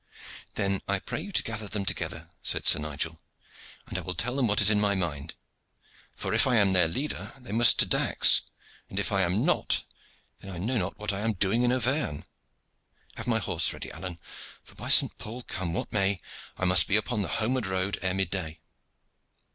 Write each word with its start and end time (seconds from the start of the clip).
"Then 0.55 0.81
I 0.87 0.97
pray 0.97 1.21
you 1.21 1.31
to 1.31 1.43
gather 1.43 1.67
them 1.67 1.85
together," 1.85 2.31
said 2.41 2.65
Sir 2.65 2.79
Nigel, 2.79 3.21
"and 3.85 3.99
I 3.99 4.01
will 4.01 4.15
tell 4.15 4.35
them 4.35 4.47
what 4.47 4.59
is 4.59 4.71
in 4.71 4.81
my 4.81 4.95
mind; 4.95 5.35
for 6.15 6.33
if 6.33 6.47
I 6.47 6.55
am 6.55 6.73
their 6.73 6.87
leader 6.87 7.33
they 7.37 7.51
must 7.51 7.77
to 7.77 7.85
Dax, 7.85 8.41
and 8.89 8.97
if 8.97 9.11
I 9.11 9.21
am 9.21 9.45
not 9.45 9.83
then 10.39 10.49
I 10.49 10.57
know 10.57 10.77
not 10.79 10.97
what 10.97 11.13
I 11.13 11.19
am 11.19 11.33
doing 11.33 11.61
in 11.61 11.71
Auvergne. 11.71 12.23
Have 13.13 13.27
my 13.27 13.37
horse 13.37 13.73
ready, 13.73 13.91
Alleyne; 13.91 14.17
for, 14.63 14.73
by 14.73 14.89
St. 14.89 15.15
Paul! 15.19 15.43
come 15.43 15.71
what 15.71 15.93
may, 15.93 16.19
I 16.57 16.65
must 16.65 16.87
be 16.87 16.95
upon 16.97 17.21
the 17.21 17.27
homeward 17.37 17.67
road 17.67 17.99
ere 18.01 18.15
mid 18.15 18.31
day." 18.31 18.59